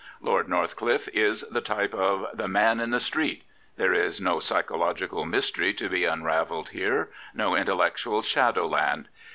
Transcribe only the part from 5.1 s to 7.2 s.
mystery to be unravelled here,